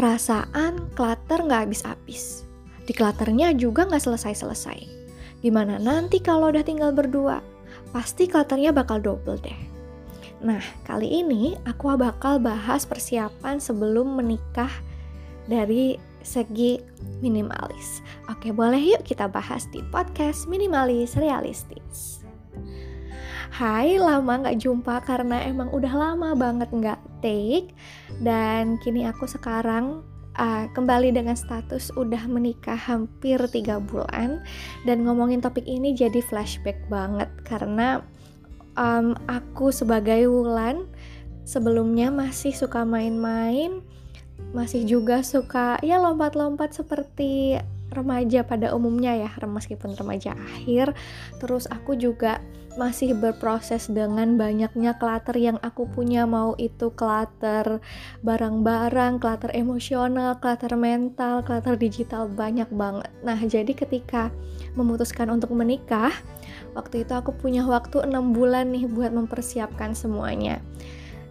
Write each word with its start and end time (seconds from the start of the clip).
perasaan 0.00 0.88
clutter 0.96 1.44
nggak 1.44 1.68
habis-habis. 1.68 2.48
Di 2.88 2.96
clutternya 2.96 3.52
juga 3.52 3.84
nggak 3.84 4.00
selesai-selesai. 4.00 4.80
Gimana 5.44 5.76
nanti 5.76 6.24
kalau 6.24 6.48
udah 6.48 6.64
tinggal 6.64 6.88
berdua? 6.88 7.44
Pasti 7.92 8.24
clutternya 8.24 8.72
bakal 8.72 9.04
double 9.04 9.36
deh. 9.44 9.60
Nah, 10.40 10.64
kali 10.88 11.20
ini 11.20 11.52
aku 11.68 11.92
bakal 12.00 12.40
bahas 12.40 12.88
persiapan 12.88 13.60
sebelum 13.60 14.16
menikah 14.16 14.72
dari 15.44 16.00
segi 16.24 16.80
minimalis. 17.20 18.00
Oke, 18.32 18.56
boleh 18.56 18.80
yuk 18.80 19.04
kita 19.04 19.28
bahas 19.28 19.68
di 19.68 19.84
podcast 19.92 20.48
Minimalis 20.48 21.12
Realistis. 21.12 22.24
Hai, 23.52 24.00
lama 24.00 24.48
gak 24.48 24.64
jumpa 24.64 25.04
karena 25.04 25.44
emang 25.44 25.68
udah 25.68 25.92
lama 25.92 26.32
banget 26.32 26.72
gak 26.80 27.09
take 27.20 27.72
Dan 28.20 28.76
kini 28.80 29.06
aku 29.06 29.24
sekarang 29.24 30.04
uh, 30.36 30.66
kembali 30.72 31.14
dengan 31.14 31.36
status 31.36 31.92
udah 31.94 32.26
menikah 32.26 32.76
hampir 32.76 33.38
tiga 33.48 33.78
bulan. 33.80 34.44
Dan 34.84 35.06
ngomongin 35.06 35.40
topik 35.40 35.64
ini 35.64 35.96
jadi 35.96 36.20
flashback 36.24 36.80
banget 36.90 37.28
Karena 37.46 38.00
um, 38.76 39.16
aku 39.28 39.72
sebagai 39.72 40.26
Wulan 40.28 40.88
sebelumnya 41.44 42.12
masih 42.12 42.54
suka 42.54 42.86
main-main 42.86 43.82
masih 44.50 44.82
juga 44.82 45.22
suka 45.22 45.78
ya 45.84 46.00
lompat-lompat 46.02 46.74
seperti 46.74 47.60
remaja 47.90 48.46
pada 48.46 48.72
umumnya 48.72 49.14
ya 49.14 49.30
meskipun 49.46 49.94
remaja 49.98 50.34
akhir. 50.34 50.94
Terus 51.42 51.66
aku 51.70 51.98
juga 51.98 52.38
masih 52.78 53.18
berproses 53.18 53.90
dengan 53.90 54.38
banyaknya 54.38 54.94
clutter 54.94 55.34
yang 55.34 55.58
aku 55.62 55.90
punya. 55.90 56.22
Mau 56.22 56.54
itu 56.54 56.94
clutter 56.94 57.82
barang-barang, 58.22 59.18
clutter 59.18 59.50
emosional, 59.54 60.38
clutter 60.38 60.78
mental, 60.78 61.42
clutter 61.42 61.74
digital 61.74 62.30
banyak 62.30 62.70
banget. 62.70 63.10
Nah, 63.26 63.38
jadi 63.42 63.72
ketika 63.74 64.30
memutuskan 64.78 65.34
untuk 65.34 65.50
menikah, 65.50 66.14
waktu 66.78 67.02
itu 67.02 67.12
aku 67.16 67.34
punya 67.34 67.66
waktu 67.66 68.06
enam 68.06 68.30
bulan 68.30 68.70
nih 68.70 68.86
buat 68.86 69.10
mempersiapkan 69.10 69.96
semuanya. 69.96 70.62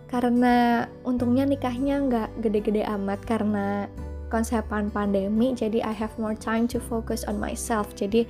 Karena 0.09 0.89
untungnya 1.05 1.45
nikahnya 1.45 2.01
nggak 2.09 2.29
gede-gede 2.41 2.81
amat 2.97 3.21
karena 3.29 3.85
konsepan 4.29 4.93
pandemi 4.93 5.51
jadi 5.57 5.83
I 5.83 5.93
have 5.93 6.13
more 6.21 6.37
time 6.37 6.69
to 6.71 6.79
focus 6.79 7.25
on 7.25 7.41
myself. 7.41 7.91
Jadi 7.97 8.29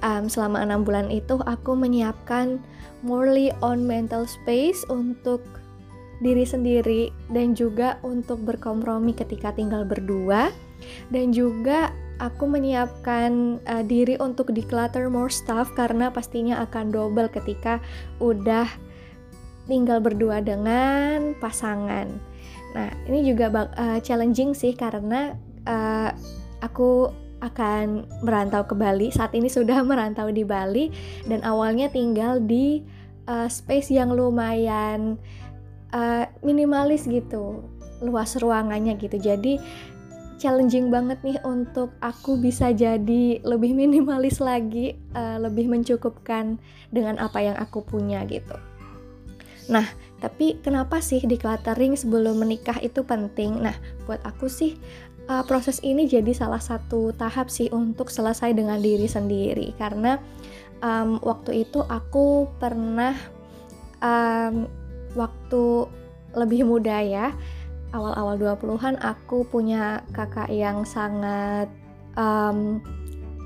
um, 0.00 0.30
selama 0.30 0.62
enam 0.62 0.86
bulan 0.86 1.10
itu 1.10 1.42
aku 1.44 1.76
menyiapkan 1.76 2.62
morely 3.04 3.52
on 3.60 3.84
mental 3.84 4.24
space 4.24 4.86
untuk 4.88 5.42
diri 6.20 6.44
sendiri 6.44 7.02
dan 7.32 7.56
juga 7.56 7.96
untuk 8.04 8.44
berkompromi 8.44 9.16
ketika 9.16 9.52
tinggal 9.52 9.84
berdua. 9.84 10.52
Dan 11.12 11.32
juga 11.32 11.92
aku 12.20 12.44
menyiapkan 12.48 13.60
uh, 13.64 13.84
diri 13.84 14.20
untuk 14.20 14.52
declutter 14.52 15.08
more 15.08 15.32
stuff 15.32 15.72
karena 15.76 16.12
pastinya 16.12 16.60
akan 16.64 16.92
double 16.92 17.28
ketika 17.32 17.80
udah 18.20 18.68
tinggal 19.70 20.02
berdua 20.02 20.42
dengan 20.42 21.38
pasangan. 21.38 22.10
Nah, 22.74 22.90
ini 23.06 23.26
juga 23.26 23.50
uh, 23.54 23.98
challenging 24.02 24.54
sih 24.54 24.74
karena 24.74 25.38
uh, 25.66 26.10
aku 26.62 27.10
akan 27.40 28.04
merantau 28.22 28.62
ke 28.68 28.74
Bali. 28.76 29.08
Saat 29.10 29.32
ini 29.34 29.48
sudah 29.48 29.80
merantau 29.88 30.28
di 30.30 30.44
Bali 30.44 30.92
dan 31.26 31.40
awalnya 31.42 31.88
tinggal 31.90 32.38
di 32.38 32.84
uh, 33.26 33.48
space 33.48 33.90
yang 33.90 34.12
lumayan 34.12 35.16
uh, 35.90 36.28
minimalis 36.44 37.08
gitu, 37.08 37.64
luas 38.04 38.36
ruangannya 38.38 38.94
gitu. 39.00 39.16
Jadi 39.16 39.58
challenging 40.40 40.88
banget 40.88 41.20
nih 41.20 41.36
untuk 41.44 41.92
aku 42.00 42.40
bisa 42.40 42.72
jadi 42.72 43.42
lebih 43.44 43.76
minimalis 43.80 44.38
lagi, 44.38 44.94
uh, 45.16 45.40
lebih 45.42 45.66
mencukupkan 45.66 46.60
dengan 46.94 47.18
apa 47.18 47.40
yang 47.42 47.56
aku 47.58 47.82
punya 47.82 48.22
gitu. 48.28 48.69
Nah, 49.68 49.84
tapi 50.22 50.56
kenapa 50.64 51.02
sih 51.04 51.20
decluttering 51.20 51.98
sebelum 51.98 52.40
menikah 52.40 52.80
itu 52.80 53.04
penting? 53.04 53.60
Nah, 53.60 53.76
buat 54.08 54.22
aku 54.24 54.48
sih 54.48 54.80
uh, 55.30 55.44
proses 55.46 55.78
ini 55.86 56.10
jadi 56.10 56.34
salah 56.34 56.58
satu 56.58 57.14
tahap 57.14 57.46
sih 57.46 57.70
untuk 57.70 58.10
selesai 58.10 58.50
dengan 58.50 58.82
diri 58.82 59.06
sendiri 59.06 59.70
karena 59.78 60.18
um, 60.82 61.22
waktu 61.22 61.62
itu 61.68 61.86
aku 61.86 62.50
pernah 62.58 63.14
um, 64.02 64.66
waktu 65.14 65.86
lebih 66.34 66.66
muda 66.66 66.98
ya 67.02 67.34
awal-awal 67.90 68.38
20-an 68.38 68.98
aku 69.02 69.46
punya 69.46 70.02
kakak 70.14 70.50
yang 70.50 70.86
sangat 70.86 71.66
um, 72.14 72.78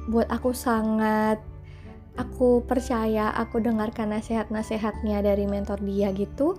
buat 0.09 0.29
aku 0.29 0.53
sangat 0.53 1.41
aku 2.15 2.63
percaya 2.63 3.35
aku 3.35 3.59
dengarkan 3.59 4.15
nasihat-nasihatnya 4.15 5.23
dari 5.23 5.51
mentor 5.51 5.83
dia 5.83 6.15
gitu 6.15 6.59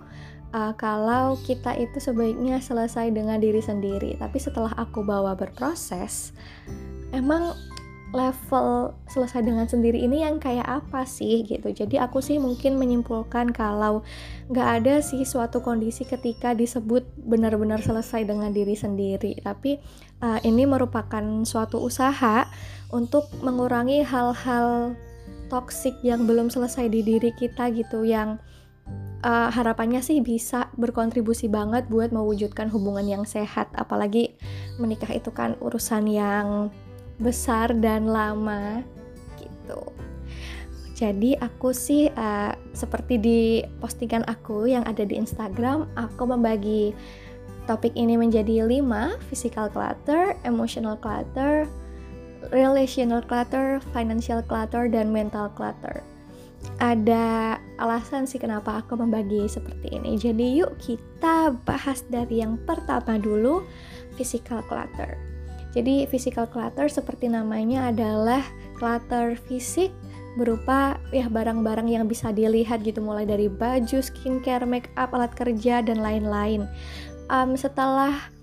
uh, 0.55 0.73
kalau 0.75 1.39
kita 1.43 1.75
itu 1.75 1.99
sebaiknya 1.99 2.63
selesai 2.63 3.11
dengan 3.11 3.39
diri 3.39 3.59
sendiri. 3.59 4.15
Tapi 4.19 4.37
setelah 4.39 4.71
aku 4.75 5.03
bawa 5.03 5.35
berproses 5.35 6.35
emang 7.15 7.55
level 8.15 8.95
selesai 9.11 9.43
dengan 9.43 9.67
sendiri 9.67 9.99
ini 9.99 10.23
yang 10.23 10.39
kayak 10.39 10.63
apa 10.63 11.03
sih 11.03 11.43
gitu. 11.43 11.67
Jadi 11.75 11.99
aku 11.99 12.23
sih 12.23 12.39
mungkin 12.39 12.79
menyimpulkan 12.79 13.51
kalau 13.51 14.07
nggak 14.47 14.69
ada 14.81 15.03
sih 15.03 15.27
suatu 15.27 15.59
kondisi 15.59 16.07
ketika 16.07 16.55
disebut 16.55 17.03
benar-benar 17.27 17.83
selesai 17.83 18.23
dengan 18.23 18.55
diri 18.55 18.71
sendiri. 18.71 19.35
Tapi 19.43 19.83
uh, 20.23 20.39
ini 20.47 20.63
merupakan 20.63 21.43
suatu 21.43 21.83
usaha 21.83 22.47
untuk 22.95 23.27
mengurangi 23.43 24.07
hal-hal 24.07 24.95
toxic 25.47 25.95
yang 26.01 26.25
belum 26.25 26.49
selesai 26.49 26.89
di 26.89 27.01
diri 27.05 27.31
kita 27.33 27.69
gitu 27.73 28.05
yang 28.05 28.37
uh, 29.25 29.49
harapannya 29.49 29.99
sih 29.99 30.21
bisa 30.21 30.69
berkontribusi 30.77 31.49
banget 31.49 31.89
buat 31.89 32.13
mewujudkan 32.13 32.69
hubungan 32.69 33.05
yang 33.05 33.23
sehat. 33.25 33.69
Apalagi 33.73 34.37
menikah 34.77 35.09
itu 35.09 35.33
kan 35.33 35.57
urusan 35.61 36.05
yang 36.05 36.69
besar 37.17 37.73
dan 37.77 38.11
lama 38.11 38.85
gitu. 39.39 39.81
Jadi 40.95 41.35
aku 41.35 41.75
sih 41.75 42.07
uh, 42.07 42.55
seperti 42.71 43.19
di 43.19 43.39
postingan 43.83 44.23
aku 44.31 44.71
yang 44.71 44.87
ada 44.87 45.03
di 45.03 45.19
Instagram 45.19 45.91
aku 45.99 46.23
membagi 46.23 46.95
topik 47.67 47.91
ini 47.97 48.15
menjadi 48.15 48.63
5 48.63 49.19
physical 49.27 49.67
clutter, 49.67 50.37
emotional 50.47 50.95
clutter, 50.95 51.67
relational 52.51 53.21
clutter, 53.23 53.81
financial 53.93 54.41
clutter, 54.45 54.89
dan 54.89 55.09
mental 55.09 55.49
clutter. 55.53 56.03
Ada 56.81 57.55
alasan 57.77 58.25
sih 58.25 58.41
kenapa 58.41 58.81
aku 58.81 58.97
membagi 58.97 59.45
seperti 59.45 59.95
ini. 59.95 60.17
Jadi 60.17 60.59
yuk 60.59 60.75
kita 60.81 61.53
bahas 61.63 62.01
dari 62.09 62.41
yang 62.41 62.57
pertama 62.65 63.21
dulu, 63.21 63.61
physical 64.17 64.65
clutter. 64.65 65.15
Jadi 65.75 66.07
physical 66.07 66.47
clutter 66.47 66.87
seperti 66.87 67.27
namanya 67.27 67.91
adalah 67.91 68.41
clutter 68.79 69.35
fisik 69.35 69.91
berupa 70.35 70.99
ya 71.15 71.31
barang-barang 71.31 71.87
yang 71.87 72.05
bisa 72.11 72.31
dilihat 72.31 72.83
gitu 72.83 72.99
mulai 72.99 73.23
dari 73.23 73.47
baju, 73.47 74.03
skincare, 74.03 74.67
make 74.67 74.91
up, 74.99 75.15
alat 75.15 75.31
kerja 75.31 75.79
dan 75.79 76.03
lain-lain. 76.03 76.67
Um, 77.31 77.55
setelah 77.55 78.34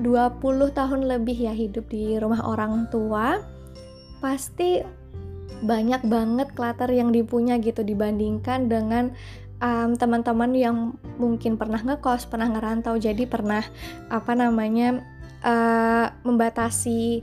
20 0.00 0.42
tahun 0.74 1.00
lebih 1.06 1.36
ya 1.48 1.54
hidup 1.54 1.90
di 1.90 2.18
rumah 2.18 2.42
orang 2.46 2.86
tua 2.88 3.42
pasti 4.18 4.82
banyak 5.58 6.06
banget 6.06 6.48
clutter 6.54 6.90
yang 6.90 7.10
dipunya 7.10 7.58
gitu 7.58 7.82
dibandingkan 7.82 8.70
dengan 8.70 9.10
um, 9.58 9.94
teman-teman 9.98 10.54
yang 10.54 10.76
mungkin 11.18 11.58
pernah 11.58 11.82
ngekos, 11.82 12.30
pernah 12.30 12.46
ngerantau, 12.50 12.94
jadi 12.98 13.26
pernah 13.26 13.62
apa 14.10 14.32
namanya 14.38 15.02
uh, 15.42 16.14
membatasi 16.22 17.22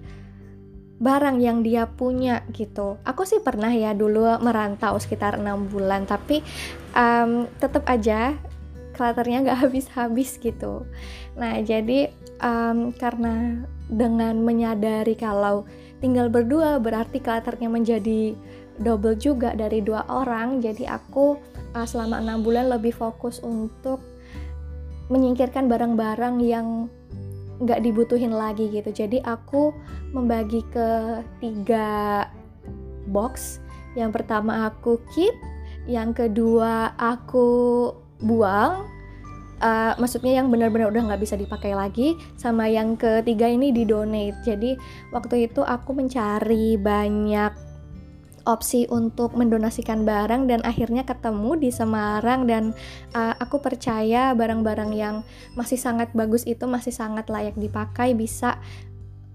barang 0.95 1.37
yang 1.43 1.59
dia 1.63 1.87
punya 1.87 2.43
gitu. 2.55 2.99
Aku 3.03 3.27
sih 3.27 3.43
pernah 3.43 3.71
ya 3.71 3.91
dulu 3.91 4.39
merantau 4.39 4.95
sekitar 4.99 5.39
enam 5.39 5.67
bulan, 5.67 6.07
tapi 6.07 6.39
um, 6.95 7.47
tetap 7.59 7.83
aja 7.87 8.35
clutternya 8.95 9.43
nggak 9.43 9.59
habis-habis 9.67 10.39
gitu. 10.39 10.87
Nah 11.35 11.59
jadi 11.63 12.11
um, 12.41 12.91
karena 12.95 13.63
dengan 13.85 14.41
menyadari 14.41 15.13
kalau 15.13 15.63
tinggal 16.01 16.27
berdua 16.27 16.81
berarti 16.81 17.21
clutternya 17.21 17.69
menjadi 17.69 18.33
double 18.81 19.15
juga 19.15 19.53
dari 19.55 19.79
dua 19.79 20.03
orang. 20.09 20.59
Jadi 20.59 20.89
aku 20.89 21.37
uh, 21.77 21.87
selama 21.87 22.19
enam 22.19 22.41
bulan 22.41 22.71
lebih 22.71 22.91
fokus 22.91 23.39
untuk 23.39 24.01
menyingkirkan 25.13 25.69
barang-barang 25.69 26.35
yang 26.41 26.89
nggak 27.61 27.83
dibutuhin 27.85 28.35
lagi 28.35 28.67
gitu. 28.73 28.91
Jadi 28.91 29.21
aku 29.23 29.71
membagi 30.11 30.65
ke 30.73 31.21
tiga 31.39 32.25
box. 33.07 33.63
Yang 33.95 34.11
pertama 34.21 34.67
aku 34.67 34.99
keep, 35.15 35.31
yang 35.87 36.11
kedua 36.11 36.91
aku 36.99 37.91
buang 38.19 38.94
uh, 39.61 39.93
maksudnya 39.99 40.41
yang 40.41 40.51
benar-benar 40.51 40.91
udah 40.91 41.11
nggak 41.11 41.21
bisa 41.21 41.35
dipakai 41.39 41.75
lagi 41.75 42.15
sama 42.35 42.67
yang 42.67 42.99
ketiga 42.99 43.47
ini 43.47 43.71
di 43.71 43.83
donate. 43.87 44.39
Jadi 44.43 44.75
waktu 45.11 45.47
itu 45.51 45.61
aku 45.61 45.95
mencari 45.95 46.75
banyak 46.79 47.65
opsi 48.45 48.85
untuk 48.93 49.33
mendonasikan 49.33 50.05
barang 50.05 50.45
dan 50.45 50.61
akhirnya 50.61 51.01
ketemu 51.01 51.57
di 51.57 51.69
Semarang 51.73 52.45
dan 52.45 52.77
uh, 53.17 53.33
aku 53.41 53.57
percaya 53.57 54.37
barang-barang 54.37 54.91
yang 54.93 55.25
masih 55.57 55.81
sangat 55.81 56.13
bagus 56.13 56.45
itu 56.45 56.69
masih 56.69 56.93
sangat 56.93 57.25
layak 57.27 57.57
dipakai 57.57 58.13
bisa 58.13 58.61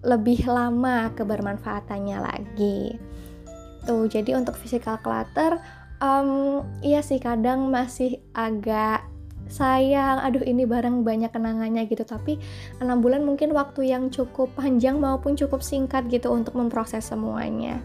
lebih 0.00 0.46
lama 0.46 1.12
kebermanfaatannya 1.19 2.19
lagi. 2.22 2.96
Tuh 3.84 4.06
jadi 4.06 4.38
untuk 4.38 4.56
physical 4.56 4.96
clutter 5.02 5.58
um, 6.00 6.62
iya 6.81 7.05
sih 7.05 7.20
kadang 7.20 7.69
masih 7.69 8.22
agak 8.32 9.09
sayang 9.50 10.23
aduh 10.23 10.41
ini 10.47 10.64
barang 10.64 11.02
banyak 11.02 11.35
kenangannya 11.35 11.85
gitu. 11.91 12.06
Tapi 12.06 12.38
enam 12.79 13.02
bulan 13.02 13.26
mungkin 13.26 13.52
waktu 13.52 13.91
yang 13.91 14.08
cukup 14.08 14.55
panjang 14.55 15.02
maupun 15.02 15.35
cukup 15.35 15.61
singkat 15.61 16.06
gitu 16.08 16.31
untuk 16.31 16.55
memproses 16.56 17.05
semuanya. 17.11 17.82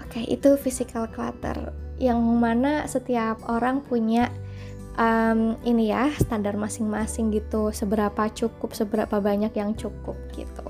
Oke 0.00 0.22
itu 0.24 0.54
physical 0.56 1.10
clutter 1.10 1.74
yang 1.98 2.22
mana 2.22 2.86
setiap 2.86 3.40
orang 3.48 3.82
punya 3.84 4.30
um, 5.00 5.56
ini 5.64 5.92
ya 5.92 6.12
standar 6.16 6.56
masing-masing 6.56 7.32
gitu 7.32 7.70
seberapa 7.72 8.28
cukup 8.32 8.72
seberapa 8.72 9.20
banyak 9.20 9.52
yang 9.56 9.76
cukup 9.76 10.16
gitu. 10.32 10.66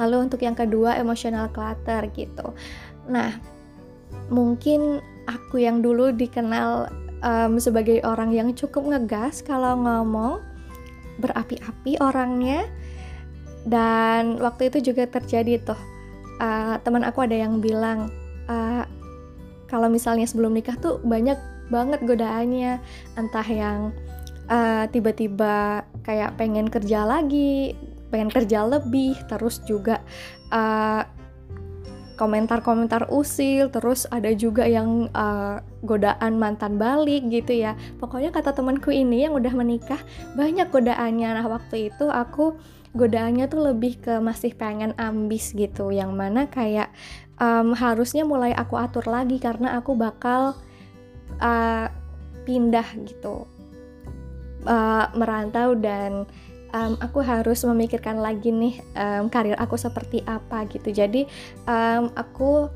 Lalu 0.00 0.28
untuk 0.28 0.40
yang 0.44 0.56
kedua 0.56 0.96
emotional 0.96 1.52
clutter 1.52 2.08
gitu. 2.12 2.56
Nah 3.08 3.36
mungkin 4.32 5.00
aku 5.26 5.62
yang 5.62 5.82
dulu 5.82 6.10
dikenal 6.10 6.90
um, 7.22 7.56
sebagai 7.60 8.02
orang 8.04 8.32
yang 8.32 8.52
cukup 8.52 8.92
ngegas 8.92 9.44
kalau 9.44 9.78
ngomong 9.80 10.42
berapi-api 11.20 12.00
orangnya. 12.00 12.66
Dan 13.66 14.38
waktu 14.38 14.70
itu 14.70 14.94
juga 14.94 15.10
terjadi 15.10 15.58
tuh 15.58 15.80
uh, 16.38 16.78
teman 16.86 17.02
aku 17.02 17.26
ada 17.26 17.34
yang 17.34 17.58
bilang 17.58 18.14
uh, 18.46 18.86
kalau 19.66 19.90
misalnya 19.90 20.22
sebelum 20.22 20.54
nikah 20.54 20.78
tuh 20.78 21.02
banyak 21.02 21.38
banget 21.66 22.00
godaannya. 22.06 22.78
Entah 23.18 23.46
yang 23.50 23.90
uh, 24.46 24.86
tiba-tiba 24.90 25.82
kayak 26.06 26.38
pengen 26.38 26.70
kerja 26.70 27.02
lagi 27.02 27.74
pengen 28.10 28.30
kerja 28.30 28.62
lebih 28.62 29.18
terus 29.26 29.58
juga 29.66 29.98
uh, 30.54 31.02
komentar-komentar 32.16 33.12
usil 33.12 33.68
terus 33.68 34.08
ada 34.08 34.32
juga 34.32 34.64
yang 34.64 35.12
uh, 35.12 35.60
godaan 35.84 36.40
mantan 36.40 36.80
balik 36.80 37.28
gitu 37.28 37.52
ya. 37.52 37.76
Pokoknya 38.00 38.32
kata 38.32 38.56
temanku 38.56 38.90
ini 38.90 39.28
yang 39.28 39.36
udah 39.36 39.52
menikah 39.52 40.00
banyak 40.34 40.72
godaannya. 40.72 41.28
Nah 41.36 41.46
waktu 41.46 41.92
itu 41.92 42.08
aku 42.08 42.56
godaannya 42.96 43.46
tuh 43.46 43.70
lebih 43.72 44.00
ke 44.00 44.16
masih 44.18 44.56
pengen 44.56 44.96
ambis 44.96 45.52
gitu 45.52 45.92
yang 45.92 46.16
mana 46.16 46.48
kayak 46.48 46.88
um, 47.36 47.76
harusnya 47.76 48.24
mulai 48.24 48.56
aku 48.56 48.80
atur 48.80 49.04
lagi 49.04 49.36
karena 49.36 49.76
aku 49.76 49.92
bakal 49.92 50.56
uh, 51.38 51.86
pindah 52.48 52.88
gitu 53.04 53.44
uh, 54.64 55.06
merantau 55.12 55.76
dan 55.76 56.24
um, 56.72 56.98
aku 56.98 57.22
harus 57.22 57.62
memikirkan 57.66 58.18
lagi 58.18 58.50
nih 58.50 58.80
um, 58.96 59.28
karir 59.28 59.58
aku 59.58 59.76
seperti 59.78 60.22
apa 60.26 60.66
gitu. 60.70 60.90
Jadi 60.90 61.28
um, 61.68 62.10
aku 62.16 62.70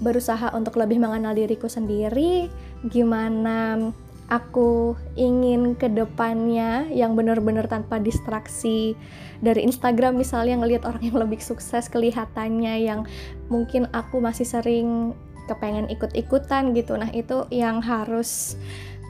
berusaha 0.00 0.52
untuk 0.52 0.76
lebih 0.76 1.00
mengenal 1.00 1.32
diriku 1.32 1.72
sendiri 1.72 2.52
gimana 2.92 3.80
aku 4.26 4.98
ingin 5.14 5.78
ke 5.78 5.86
depannya 5.86 6.90
yang 6.90 7.14
benar-benar 7.14 7.70
tanpa 7.70 8.02
distraksi. 8.02 8.98
Dari 9.38 9.62
Instagram 9.62 10.18
misalnya 10.18 10.58
ngelihat 10.58 10.82
orang 10.88 11.02
yang 11.04 11.18
lebih 11.20 11.38
sukses 11.38 11.86
kelihatannya 11.86 12.82
yang 12.82 13.06
mungkin 13.52 13.86
aku 13.94 14.18
masih 14.18 14.48
sering 14.48 15.14
kepengen 15.46 15.86
ikut-ikutan 15.86 16.74
gitu. 16.74 16.98
Nah 16.98 17.08
itu 17.14 17.46
yang 17.54 17.78
harus 17.78 18.58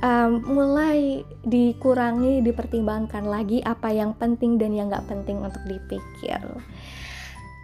um, 0.01 0.43
mulai 0.45 1.23
dikurangi 1.47 2.43
dipertimbangkan 2.43 3.25
lagi 3.25 3.61
apa 3.63 3.93
yang 3.93 4.17
penting 4.17 4.57
dan 4.57 4.73
yang 4.73 4.89
nggak 4.93 5.07
penting 5.07 5.41
untuk 5.41 5.63
dipikir. 5.69 6.41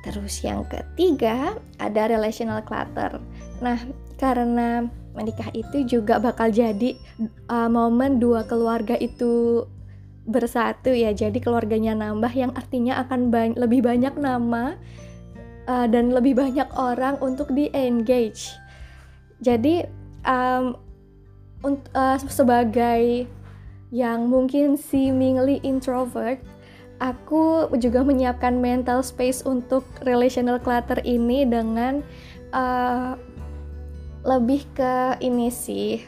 Terus 0.03 0.43
yang 0.43 0.67
ketiga 0.67 1.57
ada 1.79 2.11
relational 2.11 2.63
clutter. 2.67 3.23
Nah 3.63 3.79
karena 4.19 4.87
menikah 5.13 5.53
itu 5.53 5.85
juga 5.85 6.17
bakal 6.23 6.49
jadi 6.49 6.97
uh, 7.51 7.69
momen 7.69 8.19
dua 8.23 8.47
keluarga 8.47 8.95
itu 8.99 9.65
bersatu 10.27 10.95
ya. 10.95 11.11
Jadi 11.11 11.39
keluarganya 11.43 11.95
nambah 11.95 12.33
yang 12.35 12.53
artinya 12.55 13.03
akan 13.03 13.31
ba 13.31 13.51
lebih 13.55 13.83
banyak 13.83 14.15
nama 14.19 14.75
uh, 15.67 15.87
dan 15.87 16.11
lebih 16.11 16.39
banyak 16.39 16.67
orang 16.75 17.19
untuk 17.23 17.51
di 17.55 17.71
engage 17.75 18.63
jadi 19.43 19.91
um, 20.23 20.79
uh, 21.65 22.19
sebagai 22.27 23.27
yang 23.93 24.27
mungkin 24.27 24.75
seemingly 24.81 25.61
introvert, 25.63 26.41
aku 27.03 27.69
juga 27.77 28.07
menyiapkan 28.07 28.57
mental 28.59 29.03
space 29.03 29.43
untuk 29.43 29.85
relational 30.07 30.63
clutter 30.63 31.03
ini 31.03 31.45
dengan 31.45 32.01
uh, 32.55 33.19
lebih 34.23 34.63
ke 34.79 35.19
ini 35.19 35.51
sih 35.51 35.99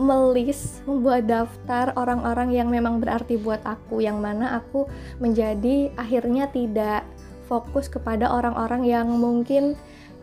melis 0.00 0.80
membuat 0.88 1.28
daftar 1.28 1.92
orang-orang 1.96 2.56
yang 2.56 2.68
memang 2.72 3.04
berarti 3.04 3.36
buat 3.36 3.60
aku 3.68 4.00
yang 4.00 4.20
mana 4.20 4.60
aku 4.60 4.88
menjadi 5.20 5.92
akhirnya 5.96 6.48
tidak 6.48 7.04
fokus 7.44 7.88
kepada 7.88 8.32
orang-orang 8.32 8.88
yang 8.88 9.08
mungkin 9.12 9.76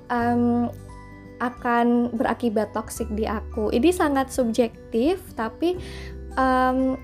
um, 0.09 0.73
akan 1.37 2.13
berakibat 2.13 2.73
toksik 2.73 3.07
di 3.13 3.29
aku. 3.29 3.69
Ini 3.69 3.89
sangat 3.93 4.33
subjektif, 4.33 5.21
tapi 5.37 5.77
um, 6.37 6.97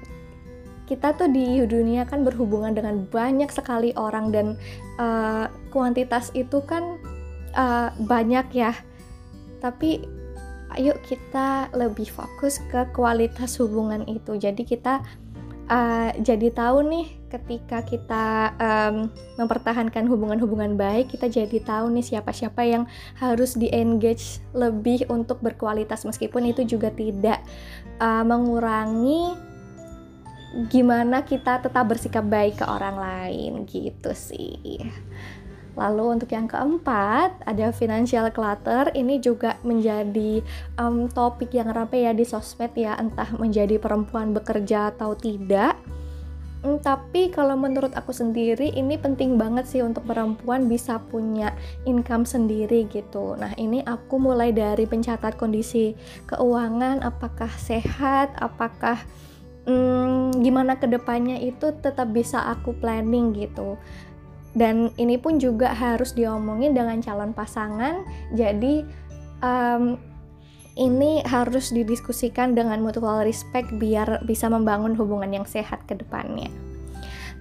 kita 0.84 1.16
tuh 1.16 1.32
di 1.32 1.64
dunia 1.64 2.04
kan 2.04 2.28
berhubungan 2.28 2.76
dengan 2.76 3.08
banyak 3.08 3.48
sekali 3.50 3.96
orang 3.96 4.36
dan 4.36 4.48
uh, 5.00 5.48
kuantitas 5.72 6.30
itu 6.36 6.60
kan 6.66 7.00
uh, 7.56 7.90
banyak 8.04 8.46
ya. 8.52 8.76
Tapi 9.64 10.04
ayo 10.76 10.98
kita 11.06 11.72
lebih 11.78 12.10
fokus 12.10 12.60
ke 12.68 12.90
kualitas 12.92 13.58
hubungan 13.62 14.04
itu. 14.10 14.36
Jadi 14.36 14.68
kita 14.68 15.06
uh, 15.72 16.10
jadi 16.20 16.52
tahu 16.52 16.84
nih 16.90 17.08
ketika 17.34 17.82
kita 17.82 18.54
um, 18.62 19.10
mempertahankan 19.42 20.06
hubungan-hubungan 20.06 20.78
baik 20.78 21.10
kita 21.10 21.26
jadi 21.26 21.58
tahu 21.66 21.90
nih 21.98 22.06
siapa-siapa 22.06 22.62
yang 22.62 22.86
harus 23.18 23.58
di 23.58 23.74
engage 23.74 24.38
lebih 24.54 25.10
untuk 25.10 25.42
berkualitas. 25.42 26.06
Meskipun 26.06 26.54
itu 26.54 26.62
juga 26.78 26.94
tidak 26.94 27.42
uh, 27.98 28.22
mengurangi 28.22 29.34
gimana 30.70 31.26
kita 31.26 31.66
tetap 31.66 31.90
bersikap 31.90 32.22
baik 32.30 32.62
ke 32.62 32.66
orang 32.70 33.02
lain 33.02 33.66
gitu 33.66 34.14
sih. 34.14 34.78
Lalu 35.74 36.22
untuk 36.22 36.30
yang 36.30 36.46
keempat 36.46 37.42
ada 37.50 37.74
financial 37.74 38.30
clutter. 38.30 38.94
Ini 38.94 39.18
juga 39.18 39.58
menjadi 39.66 40.46
um, 40.78 41.10
topik 41.10 41.50
yang 41.58 41.74
ramai 41.74 42.06
ya 42.06 42.14
di 42.14 42.22
sosmed 42.22 42.78
ya 42.78 42.94
entah 43.02 43.34
menjadi 43.42 43.82
perempuan 43.82 44.38
bekerja 44.38 44.94
atau 44.94 45.18
tidak. 45.18 45.74
Hmm, 46.64 46.80
tapi 46.80 47.28
kalau 47.28 47.60
menurut 47.60 47.92
aku 47.92 48.16
sendiri 48.16 48.72
ini 48.72 48.96
penting 48.96 49.36
banget 49.36 49.68
sih 49.68 49.84
untuk 49.84 50.08
perempuan 50.08 50.72
bisa 50.72 50.96
punya 51.12 51.52
income 51.84 52.24
sendiri 52.24 52.88
gitu. 52.88 53.36
Nah 53.36 53.52
ini 53.60 53.84
aku 53.84 54.16
mulai 54.16 54.56
dari 54.56 54.88
pencatat 54.88 55.36
kondisi 55.36 55.92
keuangan, 56.32 57.04
apakah 57.04 57.52
sehat, 57.60 58.32
apakah 58.40 58.96
hmm, 59.68 60.40
gimana 60.40 60.80
ke 60.80 60.88
depannya 60.88 61.40
itu 61.44 61.76
tetap 61.84 62.16
bisa 62.16 62.40
aku 62.48 62.72
planning 62.80 63.36
gitu 63.36 63.76
dan 64.54 64.94
ini 65.02 65.18
pun 65.18 65.42
juga 65.42 65.74
harus 65.74 66.14
diomongin 66.14 66.78
dengan 66.78 67.02
calon 67.02 67.34
pasangan 67.34 68.06
jadi 68.38 68.86
um, 69.42 69.98
ini 70.74 71.22
harus 71.26 71.70
didiskusikan 71.70 72.58
dengan 72.58 72.82
mutual 72.82 73.22
respect 73.22 73.70
biar 73.78 74.26
bisa 74.26 74.50
membangun 74.50 74.98
hubungan 74.98 75.30
yang 75.30 75.46
sehat 75.46 75.86
ke 75.86 75.94
depannya. 75.94 76.50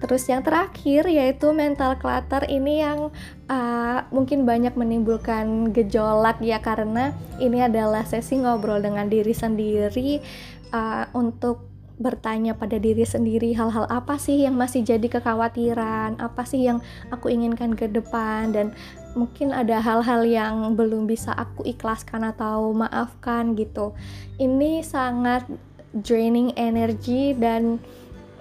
Terus 0.03 0.27
yang 0.27 0.43
terakhir 0.43 1.07
yaitu 1.07 1.55
mental 1.55 1.95
clutter 1.95 2.43
ini 2.51 2.83
yang 2.83 3.07
uh, 3.47 3.99
mungkin 4.11 4.43
banyak 4.43 4.75
menimbulkan 4.75 5.71
gejolak 5.71 6.43
ya 6.43 6.59
karena 6.59 7.15
ini 7.39 7.63
adalah 7.63 8.03
sesi 8.03 8.35
ngobrol 8.35 8.83
dengan 8.83 9.07
diri 9.07 9.31
sendiri 9.31 10.19
uh, 10.75 11.07
untuk 11.15 11.72
bertanya 12.01 12.57
pada 12.57 12.81
diri 12.81 13.05
sendiri 13.05 13.53
hal-hal 13.53 13.85
apa 13.85 14.17
sih 14.17 14.43
yang 14.45 14.57
masih 14.57 14.81
jadi 14.81 15.05
kekhawatiran, 15.05 16.17
apa 16.17 16.41
sih 16.43 16.65
yang 16.65 16.81
aku 17.13 17.29
inginkan 17.29 17.77
ke 17.77 17.85
depan? 17.85 18.49
Dan 18.49 18.73
mungkin 19.13 19.53
ada 19.53 19.77
hal-hal 19.77 20.25
yang 20.25 20.73
belum 20.73 21.05
bisa 21.05 21.33
aku 21.37 21.61
ikhlaskan 21.69 22.25
atau 22.33 22.73
maafkan 22.73 23.53
gitu. 23.53 23.93
Ini 24.41 24.81
sangat 24.81 25.45
draining 25.93 26.57
energi 26.57 27.37
dan 27.37 27.77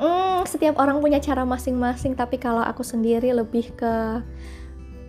hmm, 0.01 0.49
setiap 0.49 0.81
orang 0.81 1.05
punya 1.05 1.21
cara 1.21 1.45
masing-masing. 1.45 2.17
Tapi 2.17 2.41
kalau 2.41 2.65
aku 2.65 2.81
sendiri 2.81 3.37
lebih 3.37 3.77
ke 3.77 4.25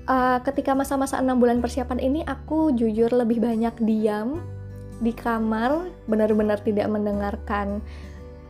uh, 0.08 0.40
ketika 0.44 0.76
masa-masa 0.76 1.20
enam 1.20 1.40
bulan 1.40 1.64
persiapan 1.64 2.00
ini 2.00 2.22
aku 2.28 2.76
jujur 2.76 3.12
lebih 3.12 3.40
banyak 3.40 3.76
diam 3.84 4.44
di 5.04 5.12
kamar 5.12 5.90
benar-benar 6.08 6.64
tidak 6.64 6.88
mendengarkan 6.88 7.84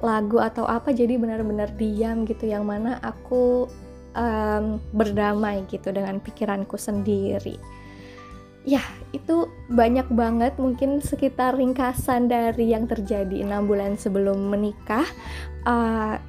lagu 0.04 0.38
atau 0.44 0.68
apa 0.68 0.92
jadi 0.92 1.16
benar-benar 1.16 1.72
diam 1.80 2.28
gitu 2.28 2.52
yang 2.52 2.68
mana 2.68 3.00
aku 3.00 3.72
um, 4.14 4.84
berdamai 4.92 5.64
gitu 5.72 5.96
dengan 5.96 6.20
pikiranku 6.20 6.76
sendiri. 6.76 7.56
Ya 8.64 8.84
itu 9.12 9.48
banyak 9.72 10.08
banget 10.12 10.56
mungkin 10.60 11.04
sekitar 11.04 11.56
ringkasan 11.56 12.32
dari 12.32 12.72
yang 12.72 12.88
terjadi 12.88 13.44
enam 13.44 13.68
bulan 13.68 13.96
sebelum 13.96 14.52
menikah. 14.52 15.08
Uh, 15.64 16.20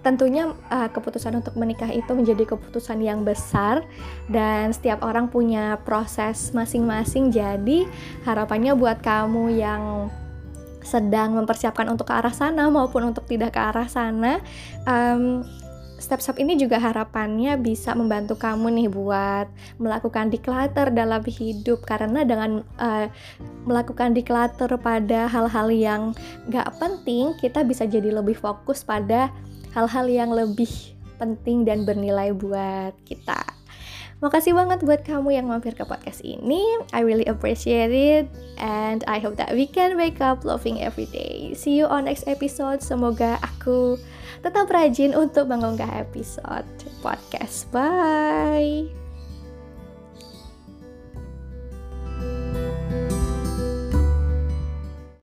tentunya 0.00 0.56
uh, 0.72 0.88
keputusan 0.88 1.44
untuk 1.44 1.52
menikah 1.60 1.92
itu 1.92 2.08
menjadi 2.16 2.56
keputusan 2.56 3.04
yang 3.04 3.20
besar 3.20 3.84
dan 4.32 4.72
setiap 4.72 5.04
orang 5.04 5.28
punya 5.28 5.76
proses 5.84 6.56
masing-masing. 6.56 7.28
Jadi 7.28 7.84
harapannya 8.24 8.72
buat 8.72 9.04
kamu 9.04 9.60
yang 9.60 10.08
sedang 10.82 11.36
mempersiapkan 11.36 11.86
untuk 11.88 12.08
ke 12.08 12.14
arah 12.16 12.32
sana 12.32 12.68
maupun 12.72 13.12
untuk 13.12 13.28
tidak 13.28 13.56
ke 13.56 13.60
arah 13.60 13.88
sana 13.88 14.40
um, 14.88 15.44
step-step 16.00 16.40
ini 16.40 16.56
juga 16.56 16.80
harapannya 16.80 17.60
bisa 17.60 17.92
membantu 17.92 18.40
kamu 18.40 18.72
nih 18.72 18.88
buat 18.88 19.46
melakukan 19.76 20.32
declutter 20.32 20.88
dalam 20.90 21.20
hidup 21.20 21.84
karena 21.84 22.24
dengan 22.24 22.64
uh, 22.80 23.06
melakukan 23.68 24.16
declutter 24.16 24.72
pada 24.80 25.28
hal-hal 25.28 25.68
yang 25.68 26.02
gak 26.48 26.72
penting 26.80 27.36
kita 27.36 27.60
bisa 27.62 27.84
jadi 27.84 28.16
lebih 28.16 28.34
fokus 28.34 28.80
pada 28.80 29.28
hal-hal 29.76 30.08
yang 30.08 30.32
lebih 30.32 30.96
penting 31.20 31.68
dan 31.68 31.84
bernilai 31.84 32.32
buat 32.32 32.96
kita. 33.04 33.59
Makasih 34.20 34.52
banget 34.52 34.84
buat 34.84 35.00
kamu 35.00 35.32
yang 35.32 35.48
mampir 35.48 35.72
ke 35.72 35.80
podcast 35.80 36.20
ini. 36.20 36.60
I 36.92 37.00
really 37.00 37.24
appreciate 37.24 37.88
it 37.88 38.28
and 38.60 39.00
I 39.08 39.16
hope 39.16 39.40
that 39.40 39.56
we 39.56 39.64
can 39.64 39.96
wake 39.96 40.20
up 40.20 40.44
loving 40.44 40.84
every 40.84 41.08
day. 41.08 41.56
See 41.56 41.80
you 41.80 41.88
on 41.88 42.04
next 42.04 42.28
episode. 42.28 42.84
Semoga 42.84 43.40
aku 43.40 43.96
tetap 44.44 44.68
rajin 44.68 45.16
untuk 45.16 45.48
mengunggah 45.48 45.88
episode 46.04 46.68
podcast. 47.00 47.64
Bye. 47.72 48.99